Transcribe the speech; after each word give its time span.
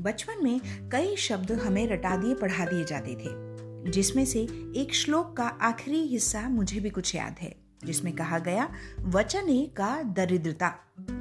बचपन 0.00 0.44
में 0.44 0.60
कई 0.88 1.16
शब्द 1.16 1.52
हमें 1.52 1.88
रटा 1.88 2.16
दिए, 2.16 2.34
पढ़ा 2.34 2.66
दिए 2.66 2.84
जाते 2.84 3.14
थे, 3.14 3.48
जिसमें 3.90 4.24
से 4.24 4.40
एक 4.76 4.94
श्लोक 4.94 5.36
का 5.36 5.44
आखिरी 5.44 6.02
हिस्सा 6.02 6.48
मुझे 6.48 6.80
भी 6.80 6.90
कुछ 6.90 7.14
याद 7.14 7.36
है, 7.40 7.56
जिसमें 7.84 8.16
कहा 8.16 8.38
गया, 8.38 8.72
वचने 9.00 9.66
का 9.76 10.02
दरिद्रता, 10.02 10.74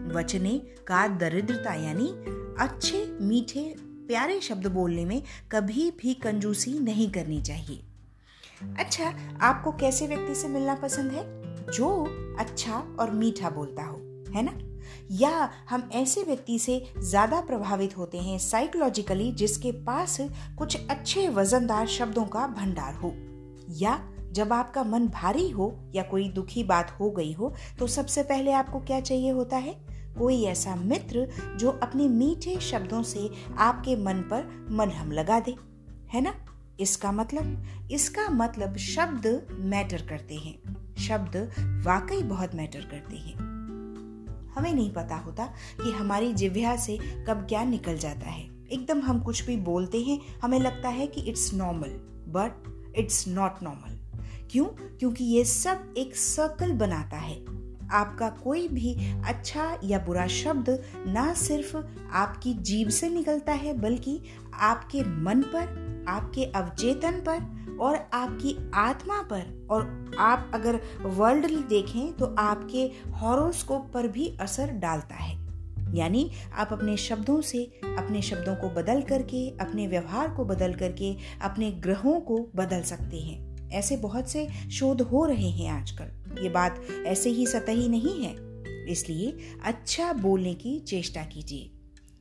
वचने 0.07 0.57
का 0.59 1.07
दरिद्रता 1.07 1.73
यानी 1.73 2.07
अच्छे, 2.59 3.17
मीठे, 3.21 3.75
प्यारे 3.79 4.39
शब्द 4.39 4.67
बोलने 4.67 5.05
में 5.05 5.23
कभी 5.51 5.91
भी 5.91 6.13
कंजूसी 6.13 6.79
नहीं 6.79 7.11
करनी 7.11 7.41
चाहिए। 7.41 7.83
अच्छा 8.79 9.13
आपको 9.41 9.71
कैसे 9.71 10.07
व्यक्ति 10.07 10.35
से 10.35 10.47
मिलना 10.47 10.75
पसंद 10.75 11.11
है? 11.11 11.37
जो 11.71 11.89
अच्छा 12.39 12.95
और 12.99 13.11
मीठा 13.11 13.49
बोलता 13.49 13.83
हो। 13.83 14.06
है 14.35 14.43
ना? 14.43 14.57
या 15.11 15.49
हम 15.69 15.89
ऐसे 15.93 16.23
व्यक्ति 16.23 16.57
से 16.59 16.81
ज़्यादा 16.99 17.39
प्रभावित 17.41 17.97
होते 17.97 18.17
हैं 18.17 18.37
साइकोलॉजिकली 18.39 19.31
जिसके 19.31 19.71
पास 19.83 20.17
कुछ 20.57 20.77
अच्छे 20.89 21.27
वजनदार 21.29 21.87
शब्दों 21.87 22.25
का 22.25 22.47
भंडार 22.47 22.93
हो। 22.93 23.13
या 23.77 23.99
जब 24.31 24.53
आपका 24.53 24.83
मन 24.83 25.07
भारी 25.07 25.49
हो 25.49 25.73
या 25.95 26.03
कोई 26.03 26.27
दुखी 26.29 26.63
बात 26.63 26.91
हो 26.99 27.09
गई 27.11 27.31
हो 27.33 27.53
तो 27.79 27.87
सबसे 27.87 28.23
पहले 28.23 28.51
आपको 28.51 28.79
क्या 28.79 28.99
चाहिए 29.01 29.31
होता 29.31 29.57
है? 29.57 29.75
कोई 30.17 30.43
ऐसा 30.43 30.75
मित्र 30.75 31.27
जो 31.59 31.71
अपने 31.83 32.07
मीठे 32.07 32.59
शब्दों 32.61 33.01
से 33.03 33.29
आपके 33.57 33.95
मन 33.95 34.21
पर 34.31 34.67
मलहम 34.71 35.11
लगा 35.11 35.39
दे। 35.39 35.55
है 36.13 36.21
ना? 36.21 36.33
इसका 36.79 37.11
मतलब 37.11 37.89
इसका 37.91 38.29
मतलब 38.29 38.77
शब्द 38.77 39.27
मैटर 39.51 40.01
करते 40.01 40.35
हैं। 40.35 40.95
शब्द 40.97 41.37
वाकई 41.85 42.21
बहुत 42.23 42.55
मैटर 42.55 42.81
करते 42.81 43.17
हैं। 43.17 43.46
हमें 44.57 44.73
नहीं 44.73 44.93
पता 44.93 45.15
होता 45.15 45.45
कि 45.83 45.91
हमारी 45.91 46.33
जिव्या 46.33 46.75
से 46.75 46.99
कब 47.27 47.45
क्या 47.49 47.63
निकल 47.63 47.97
जाता 47.97 48.29
है। 48.29 48.49
एकदम 48.71 49.01
हम 49.01 49.19
कुछ 49.19 49.45
भी 49.45 49.57
बोलते 49.57 50.01
हैं, 50.01 50.19
हमें 50.43 50.59
लगता 50.59 50.89
है 50.89 51.07
कि 51.07 51.21
it's 51.21 51.53
normal 51.53 51.89
but 52.31 52.63
it's 52.97 53.27
not 53.27 53.63
normal 53.63 53.99
क्यों? 54.51 54.65
क्योंकि 54.65 55.23
ये 55.23 55.45
सब 55.45 55.93
एक 55.97 56.15
सर्कल 56.15 56.71
बनाता 56.71 57.17
है। 57.17 57.45
आपका 57.91 58.29
कोई 58.29 58.67
भी 58.67 58.93
अच्छा 59.25 59.79
या 59.83 59.99
बुरा 59.99 60.27
शब्द 60.27 60.83
ना 61.07 61.33
सिर्फ़ 61.33 61.77
आपकी 62.11 62.53
जीभ 62.53 62.89
से 62.89 63.09
निकलता 63.09 63.51
है, 63.51 63.73
बल्कि 63.73 64.21
आपके 64.53 65.03
मन 65.03 65.41
पर 65.41 65.86
आपके 66.07 66.43
अवचेतन 66.45 67.11
पर 67.11 67.57
और 67.79 68.09
आपकी 68.13 68.71
आत्मा 68.73 69.21
पर। 69.21 69.67
और 69.71 70.11
आप 70.19 70.51
अगर 70.53 70.81
वर्ल्डली 71.01 71.63
देखें 71.63 72.13
तो 72.13 72.35
आपके 72.39 73.09
हॉरोस्कोप 73.11 73.91
पर 73.93 74.07
भी 74.07 74.37
असर 74.41 74.69
डालता 74.69 75.15
है। 75.15 75.47
यानी 75.93 76.31
आप 76.55 76.69
अपने 76.71 76.97
शब्दों 76.97 77.41
से, 77.41 77.63
अपने 77.83 78.21
शब्दों 78.21 78.55
को 78.55 78.69
बदल 78.69 79.01
करके, 79.01 79.49
अपने 79.49 79.87
व्यवहार 79.87 80.29
को 80.29 80.45
बदल 80.45 80.73
करके, 80.73 81.15
अपने 81.41 81.71
ग्रहों 81.71 82.19
को 82.19 82.49
बदल 82.55 82.81
सकते 82.81 83.17
हैं। 83.17 83.69
ऐसे 83.69 83.97
बहुत 83.97 84.29
से 84.29 84.47
शोध 84.71 85.01
हो 85.01 85.25
रहे 85.25 85.49
हैं 85.49 85.71
आजकल। 85.71 86.39
ये 86.43 86.49
बात 86.49 86.83
ऐसे 87.05 87.29
ही 87.29 87.47
सतही 87.47 87.87
नहीं 87.87 88.25
है। 88.25 88.47
इसलिए 88.85 89.37
अच्छा 89.63 90.13
बोलने 90.13 90.53
की 90.53 90.79
चेष्टा 90.79 91.23
कीजिए। 91.23 91.71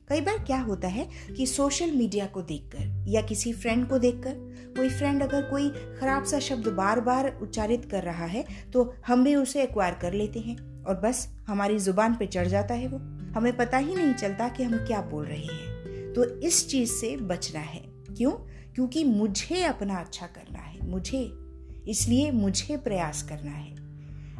कई 0.07 0.21
बार 0.21 0.37
क्या 0.37 0.59
होता 0.59 0.87
है 0.87 1.07
कि 1.37 1.45
सोशल 1.47 1.91
मीडिया 1.91 2.25
को 2.25 2.41
देखकर 2.41 3.05
या 3.07 3.21
किसी 3.21 3.51
फ्रेंड 3.53 3.87
को 3.87 3.97
देखकर, 3.97 4.33
कोई 4.77 4.89
फ्रेंड 4.89 5.23
अगर 5.23 5.41
कोई 5.41 5.69
खराब 5.69 6.23
सा 6.23 6.39
शब्द 6.39 6.67
बार 6.67 6.99
बार 7.01 7.27
उच्चारित 7.41 7.85
कर 7.85 8.03
रहा 8.03 8.25
है 8.25 8.45
तो 8.73 8.93
हम 9.07 9.23
भी 9.23 9.35
उसे 9.35 9.63
एक्वायर 9.63 9.93
कर 9.93 10.13
लेते 10.13 10.39
हैं 10.39 10.83
और 10.83 10.95
बस 10.95 11.27
हमारी 11.47 11.79
ज़ुबान 11.79 12.15
पे 12.15 12.25
चढ़ 12.25 12.47
जाता 12.47 12.73
है 12.73 12.87
वो। 12.87 12.97
हमें 13.33 13.55
पता 13.57 13.77
ही 13.77 13.95
नहीं 13.95 14.13
चलता 14.13 14.47
कि 14.49 14.63
हम 14.63 14.77
क्या 14.77 15.01
बोल 15.01 15.25
रहे 15.25 15.43
हैं। 15.43 16.13
तो 16.13 16.23
इस 16.39 16.67
चीज़ 16.69 16.91
से 16.91 17.15
बचना 17.17 17.59
है। 17.59 17.81
क्यों? 18.17 18.31
क्योंकि 18.75 19.03
मुझे 19.03 19.63
अपना 19.63 19.95
अच्छा 19.95 20.27
करना 20.27 20.59
है, 20.59 20.89
मुझे। 20.89 21.19
इसलिए 21.87 22.31
मुझे 22.31 22.77
प्रयास 22.77 23.23
करना 23.23 23.51
है। 23.51 23.75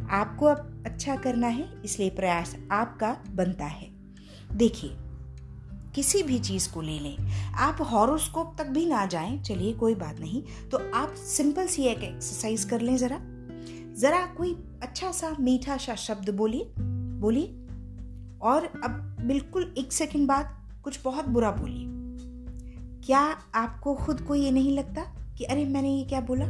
आपको 0.09 0.45
अच्छा 0.85 1.16
करना 1.16 1.47
है, 1.47 1.67
इसलिए 1.85 2.09
प्रयास 2.09 2.55
आपका 2.72 3.11
बनता 3.29 3.66
है। 3.66 3.89
देखिए 4.53 4.95
किसी 5.97 6.24
भी 6.24 6.40
चीज़ 6.40 6.74
को 6.74 6.81
ले 6.81 7.00
लें। 7.00 7.18
आप 7.53 7.78
हॉरोस्कोप 7.81 8.56
तक 8.58 8.68
भी 8.68 8.85
ना 8.85 9.06
जाएँ। 9.06 9.44
चलिए, 9.44 9.74
कोई 9.74 9.96
बात 9.96 10.19
नहीं। 10.19 10.44
तो 10.69 10.91
आप 10.91 11.13
सिंपल 11.13 11.68
सी 11.68 11.84
एक 11.84 11.97
एक्सरसाइज 11.97 12.63
कर 12.63 12.81
लें 12.81 12.97
जरा। 12.97 13.19
जरा 13.94 14.25
कोई 14.25 14.53
अच्छा 14.84 15.12
सा, 15.12 15.35
मीठा 15.40 15.78
सा 15.78 15.96
शब्द 15.96 16.30
बोलिए। 16.30 16.72
बोलिए। 17.19 17.46
और 18.41 18.66
अब 18.66 19.18
बिल्कुल 19.22 19.75
एक 19.78 19.94
सेकंड 19.94 20.28
बाद 20.28 20.72
कुछ 20.84 21.00
बहुत 21.03 21.25
बुरा 21.25 21.52
बोलिए। 21.52 21.85
क्या 23.06 23.22
आपको 23.56 23.96
खुद 23.96 24.22
को 24.22 24.35
ये 24.35 24.52
नहीं 24.52 24.78
लगता 24.78 25.02
कि, 25.38 25.44
अरे, 25.44 25.66
मैंने 25.66 25.96
ये 25.96 26.03
क्या 26.03 26.22
बोला? 26.22 26.46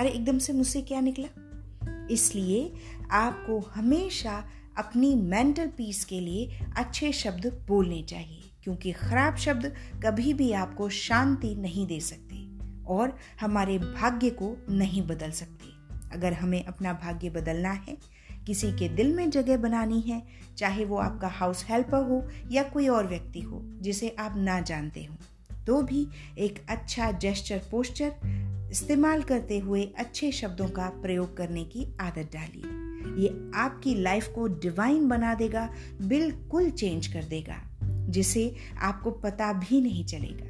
अरे, 0.00 0.08
एकदम 0.08 0.38
से 0.38 0.52
मुझसे 0.52 0.82
क्या 0.82 1.00
निकला? 1.00 1.28
इसलिए 2.10 2.72
आपको 3.10 3.60
हमेशा 3.74 4.44
अपनी 4.78 5.14
मेंटल 5.14 5.66
पीस 5.66 6.04
के 6.04 6.20
लिए 6.20 6.60
अच्छे 6.76 7.12
शब्द 7.12 7.64
बोलने 7.68 8.02
चाहिए। 8.02 8.49
क्योंकि 8.64 8.92
खराब 8.92 9.36
शब्द 9.36 9.72
कभी 10.04 10.34
भी 10.34 10.52
आपको 10.52 10.88
शांति 10.88 11.54
नहीं 11.54 11.86
दे 11.86 12.00
सकते 12.00 12.38
और 12.86 13.16
हमारे 13.40 13.78
भाग्य 13.78 14.30
को 14.30 14.56
नहीं 14.70 15.06
बदल 15.06 15.30
सकते। 15.30 15.72
अगर 16.12 16.32
हमें 16.32 16.64
अपना 16.64 16.92
भाग्य 16.92 17.30
बदलना 17.30 17.70
है, 17.70 17.96
किसी 18.46 18.72
के 18.72 18.88
दिल 18.88 19.14
में 19.14 19.30
जगह 19.30 19.56
बनानी 19.56 20.00
है, 20.00 20.22
चाहे 20.58 20.84
वो 20.84 20.96
आपका 20.96 21.28
हाउस 21.28 21.64
हेल्पर 21.68 22.02
हो 22.02 22.26
या 22.50 22.62
कोई 22.62 22.88
और 22.88 23.06
व्यक्ति 23.06 23.40
हो, 23.40 23.60
जिसे 23.80 24.16
आप 24.18 24.34
ना 24.36 24.60
जानते 24.60 25.04
हो 25.04 25.16
तो 25.66 25.82
भी 25.82 26.06
एक 26.38 26.58
अच्छा 26.68 27.10
जेस्चर 27.12 27.60
पोस्चर 27.70 28.12
इस्तेमाल 28.72 29.22
करते 29.22 29.58
हुए 29.58 29.82
अच्छे 29.98 30.30
शब्दों 30.32 30.68
का 30.68 30.88
प्रयोग 31.02 31.36
करने 31.36 31.64
की 31.64 31.86
आदत 32.00 32.30
डालिए। 32.32 33.22
ये 33.22 33.50
आपकी 33.54 33.94
लाइफ 33.94 34.28
को 34.28 34.46
डिवाइन 34.60 35.08
बना 35.08 35.34
देगा, 35.34 35.68
बिल्कुल 36.02 36.70
चेंज 36.70 37.06
कर 37.06 37.24
देगा। 37.24 37.60
जिसे 38.10 38.54
आपको 38.78 39.10
पता 39.10 39.52
भी 39.52 39.80
नहीं 39.80 40.04
चलेगा। 40.04 40.46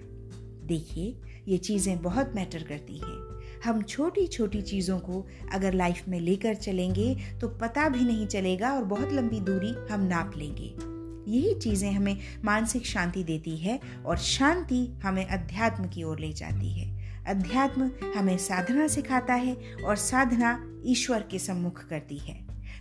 देखिए, 0.66 1.20
ये 1.48 1.58
चीज़ें 1.58 2.02
बहुत 2.02 2.32
मैटर 2.34 2.62
करती 2.62 2.98
हैं। 2.98 3.18
हम 3.64 3.82
छोटी 3.82 4.26
छोटी 4.26 4.60
चीज़ों 4.62 4.98
को 4.98 5.26
अगर 5.52 5.74
लाइफ 5.74 6.08
में 6.08 6.20
लेकर 6.20 6.54
चलेंगे 6.54 7.14
तो 7.40 7.48
पता 7.48 7.88
भी 7.88 8.04
नहीं 8.04 8.26
चलेगा 8.26 8.72
और 8.72 8.84
बहुत 8.84 9.12
लंबी 9.12 9.40
दूरी 9.40 9.74
हम 9.90 10.00
नाप 10.00 10.32
लेंगे। 10.36 10.74
यही 11.32 11.54
चीज़ें 11.54 11.90
हमें 11.92 12.16
मानसिक 12.44 12.86
शांति 12.86 13.24
देती 13.24 13.56
है 13.56 13.80
और 14.06 14.16
शांति 14.16 14.86
हमें 15.02 15.26
अध्यात्म 15.26 15.88
की 15.88 16.02
ओर 16.02 16.20
ले 16.20 16.32
जाती 16.32 16.72
है। 16.72 16.88
अध्यात्म 17.26 17.90
हमें 18.16 18.36
साधना 18.38 18.86
सिखाता 18.88 19.34
है 19.34 19.56
और 19.84 19.96
साधना 19.96 20.58
ईश्वर 20.86 21.24
के 21.30 21.38
सम्मुख 21.38 21.84
करती 21.88 22.18
है। 22.18 22.34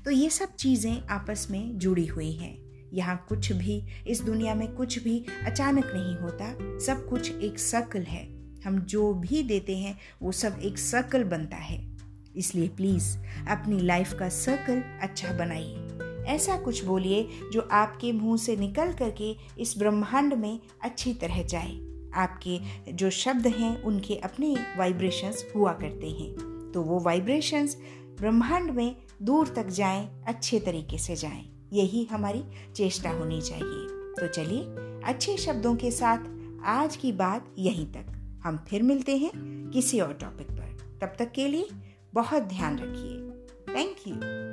तो 0.05 0.11
ये 0.11 0.29
सब 0.29 0.55
चीज़ें 0.55 1.07
आपस 1.07 1.47
में 1.51 1.77
जुड़ी 1.77 2.05
हुई 2.05 2.31
हैं। 2.31 2.68
यहाँ 2.93 3.25
कुछ 3.29 3.51
भी, 3.51 3.83
इस 4.07 4.21
दुनिया 4.21 4.55
में 4.55 4.73
कुछ 4.73 5.03
भी 5.03 5.25
अचानक 5.45 5.85
नहीं 5.85 6.15
होता। 6.15 6.55
सब 6.85 7.09
कुछ 7.09 7.31
एक 7.35 7.59
सर्कल 7.59 8.01
है। 8.01 8.39
हम 8.65 8.79
जो 8.79 9.13
भी 9.13 9.43
देते 9.43 9.77
हैं, 9.77 9.99
वो 10.21 10.31
सब 10.31 10.59
एक 10.61 10.77
सर्कल 10.77 11.23
बनता 11.23 11.57
है। 11.57 11.97
इसलिए 12.35 12.67
प्लीज़ 12.67 13.17
अपनी 13.49 13.79
लाइफ 13.79 14.13
का 14.13 14.29
सर्कल 14.29 14.79
अच्छा 15.01 15.33
बनाइए। 15.33 15.87
ऐसा 16.25 16.57
कुछ 16.57 16.85
बोलिए 16.85 17.27
जो 17.53 17.69
आपके 17.71 18.11
मुँह 18.11 18.37
से 18.37 18.55
निकल 18.57 18.93
करके 18.93 19.35
इस 19.59 19.75
ब्रह्मांड 19.77 20.33
में 20.33 20.59
अच्छी 20.81 21.13
तरह 21.13 21.43
जाए। 21.43 21.79
आपके 22.13 22.59
जो 22.93 23.09
शब्द 23.09 23.47
हैं, 23.47 23.81
उनके 23.81 24.15
अपने 24.15 24.57
वाइब्रेशंस 24.77 25.45
हुआ 25.55 25.73
करते 25.73 26.07
हैं। 26.07 26.33
तो 26.73 26.81
वो 26.81 26.99
वाइब्रेशंस 26.99 27.77
ब्रह्मांड 28.19 28.71
में 28.71 28.95
दूर 29.21 29.47
तक 29.47 29.67
जाएँ, 29.67 30.23
अच्छे 30.27 30.59
तरीके 30.59 30.97
से 30.97 31.15
जाएँ। 31.15 31.58
यही 31.73 32.03
हमारी 32.03 32.43
चेष्टा 32.75 33.09
होनी 33.09 33.41
चाहिए। 33.41 33.87
तो 34.19 34.27
चलिए, 34.27 34.63
अच्छे 35.05 35.37
शब्दों 35.37 35.75
के 35.75 35.91
साथ 35.91 36.17
आज 36.65 36.95
की 36.95 37.11
बात 37.11 37.55
यहीं 37.59 37.85
तक। 37.85 38.05
हम 38.43 38.65
फिर 38.69 38.83
मिलते 38.83 39.17
हैं 39.17 39.31
किसी 39.73 39.99
और 39.99 40.13
टॉपिक 40.13 40.47
पर। 40.51 40.97
तब 41.01 41.15
तक 41.19 41.31
के 41.31 41.47
लिए 41.47 41.67
बहुत 42.13 42.43
ध्यान 42.43 42.79
रखिए। 42.79 43.29
Thank 43.75 43.95
you 44.07 44.48